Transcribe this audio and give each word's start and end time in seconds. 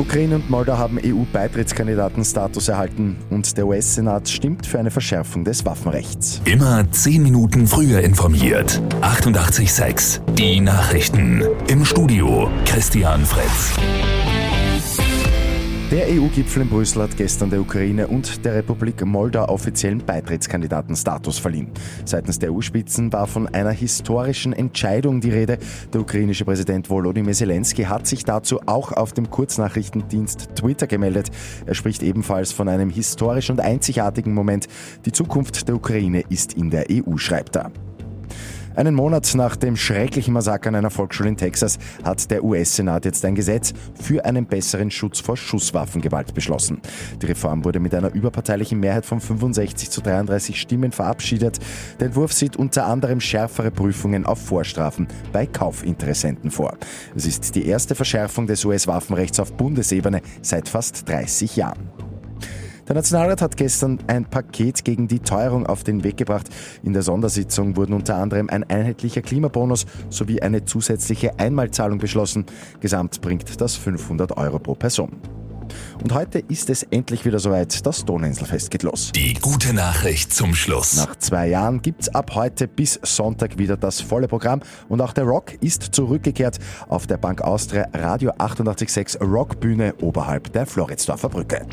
Ukraine 0.00 0.36
und 0.36 0.48
Moldau 0.48 0.78
haben 0.78 0.98
EU-Beitrittskandidatenstatus 1.04 2.68
erhalten 2.68 3.18
und 3.28 3.54
der 3.58 3.66
US-Senat 3.66 4.30
stimmt 4.30 4.66
für 4.66 4.78
eine 4.78 4.90
Verschärfung 4.90 5.44
des 5.44 5.66
Waffenrechts. 5.66 6.40
Immer 6.46 6.90
10 6.90 7.22
Minuten 7.22 7.66
früher 7.66 8.00
informiert. 8.00 8.80
88.6 9.02 10.20
Die 10.36 10.60
Nachrichten. 10.60 11.44
Im 11.68 11.84
Studio 11.84 12.50
Christian 12.64 13.26
Fritz. 13.26 13.74
Der 15.90 16.06
EU-Gipfel 16.06 16.62
in 16.62 16.68
Brüssel 16.68 17.02
hat 17.02 17.16
gestern 17.16 17.50
der 17.50 17.60
Ukraine 17.60 18.06
und 18.06 18.44
der 18.44 18.54
Republik 18.54 19.04
Moldau 19.04 19.48
offiziellen 19.48 19.98
Beitrittskandidatenstatus 19.98 21.40
verliehen. 21.40 21.66
Seitens 22.04 22.38
der 22.38 22.52
EU-Spitzen 22.52 23.12
war 23.12 23.26
von 23.26 23.48
einer 23.48 23.72
historischen 23.72 24.52
Entscheidung 24.52 25.20
die 25.20 25.32
Rede. 25.32 25.58
Der 25.92 26.00
ukrainische 26.00 26.44
Präsident 26.44 26.88
Volodymyr 26.88 27.32
Zelensky 27.32 27.82
hat 27.82 28.06
sich 28.06 28.24
dazu 28.24 28.60
auch 28.66 28.92
auf 28.92 29.14
dem 29.14 29.30
Kurznachrichtendienst 29.30 30.50
Twitter 30.54 30.86
gemeldet. 30.86 31.32
Er 31.66 31.74
spricht 31.74 32.04
ebenfalls 32.04 32.52
von 32.52 32.68
einem 32.68 32.90
historischen 32.90 33.56
und 33.56 33.60
einzigartigen 33.60 34.32
Moment. 34.32 34.68
Die 35.06 35.12
Zukunft 35.12 35.66
der 35.66 35.74
Ukraine 35.74 36.22
ist 36.28 36.52
in 36.52 36.70
der 36.70 36.86
EU, 36.88 37.16
schreibt 37.16 37.56
er. 37.56 37.72
Einen 38.80 38.94
Monat 38.94 39.34
nach 39.34 39.56
dem 39.56 39.76
schrecklichen 39.76 40.32
Massaker 40.32 40.70
an 40.70 40.74
einer 40.74 40.88
Volksschule 40.88 41.28
in 41.28 41.36
Texas 41.36 41.78
hat 42.02 42.30
der 42.30 42.42
US-Senat 42.42 43.04
jetzt 43.04 43.22
ein 43.26 43.34
Gesetz 43.34 43.74
für 44.00 44.24
einen 44.24 44.46
besseren 44.46 44.90
Schutz 44.90 45.20
vor 45.20 45.36
Schusswaffengewalt 45.36 46.32
beschlossen. 46.32 46.80
Die 47.20 47.26
Reform 47.26 47.62
wurde 47.66 47.78
mit 47.78 47.94
einer 47.94 48.14
überparteilichen 48.14 48.80
Mehrheit 48.80 49.04
von 49.04 49.20
65 49.20 49.90
zu 49.90 50.00
33 50.00 50.58
Stimmen 50.58 50.92
verabschiedet. 50.92 51.58
Der 51.98 52.06
Entwurf 52.06 52.32
sieht 52.32 52.56
unter 52.56 52.86
anderem 52.86 53.20
schärfere 53.20 53.70
Prüfungen 53.70 54.24
auf 54.24 54.42
Vorstrafen 54.46 55.08
bei 55.30 55.44
Kaufinteressenten 55.44 56.50
vor. 56.50 56.78
Es 57.14 57.26
ist 57.26 57.54
die 57.56 57.66
erste 57.66 57.94
Verschärfung 57.94 58.46
des 58.46 58.64
US-Waffenrechts 58.64 59.40
auf 59.40 59.52
Bundesebene 59.52 60.22
seit 60.40 60.70
fast 60.70 61.06
30 61.06 61.54
Jahren. 61.54 62.09
Der 62.90 62.96
Nationalrat 62.96 63.40
hat 63.40 63.56
gestern 63.56 64.00
ein 64.08 64.24
Paket 64.24 64.84
gegen 64.84 65.06
die 65.06 65.20
Teuerung 65.20 65.64
auf 65.64 65.84
den 65.84 66.02
Weg 66.02 66.16
gebracht. 66.16 66.48
In 66.82 66.92
der 66.92 67.02
Sondersitzung 67.02 67.76
wurden 67.76 67.92
unter 67.92 68.16
anderem 68.16 68.50
ein 68.50 68.64
einheitlicher 68.64 69.22
Klimabonus 69.22 69.86
sowie 70.08 70.42
eine 70.42 70.64
zusätzliche 70.64 71.38
Einmalzahlung 71.38 71.98
beschlossen. 71.98 72.46
Gesamt 72.80 73.20
bringt 73.20 73.60
das 73.60 73.76
500 73.76 74.36
Euro 74.36 74.58
pro 74.58 74.74
Person. 74.74 75.12
Und 76.02 76.14
heute 76.14 76.38
ist 76.38 76.70
es 76.70 76.82
endlich 76.84 77.24
wieder 77.24 77.38
soweit. 77.38 77.84
Das 77.84 78.04
Donauinselfest 78.04 78.70
geht 78.70 78.82
los. 78.82 79.12
Die 79.12 79.34
gute 79.34 79.74
Nachricht 79.74 80.32
zum 80.32 80.54
Schluss. 80.54 80.96
Nach 80.96 81.16
zwei 81.16 81.48
Jahren 81.48 81.82
gibt 81.82 82.02
es 82.02 82.14
ab 82.14 82.34
heute 82.34 82.68
bis 82.68 82.98
Sonntag 83.02 83.58
wieder 83.58 83.76
das 83.76 84.00
volle 84.00 84.28
Programm. 84.28 84.60
Und 84.88 85.00
auch 85.00 85.12
der 85.12 85.24
Rock 85.24 85.52
ist 85.60 85.82
zurückgekehrt 85.82 86.58
auf 86.88 87.06
der 87.06 87.18
Bank 87.18 87.42
Austria 87.42 87.88
Radio 87.92 88.32
886 88.38 89.20
Rockbühne 89.20 89.94
oberhalb 90.00 90.52
der 90.52 90.66
Floridsdorfer 90.66 91.28
Brücke. 91.28 91.66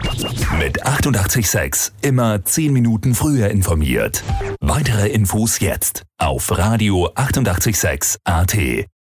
Mit 0.60 0.86
886 0.86 1.94
immer 2.02 2.44
10 2.44 2.74
Minuten 2.74 3.16
früher 3.16 3.50
informiert. 3.50 4.24
Weitere 4.60 5.08
Infos 5.08 5.60
jetzt 5.60 6.04
auf 6.18 6.58
Radio 6.58 7.10
886 7.16 8.18
AT. 8.26 8.88